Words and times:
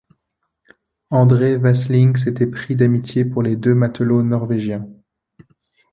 André 1.11 1.57
Vasling 1.59 2.15
s’était 2.17 2.47
pris 2.47 2.75
d’amitié 2.75 3.23
pour 3.23 3.43
les 3.43 3.55
deux 3.55 3.75
matelots 3.75 4.23
norwégiens. 4.23 4.89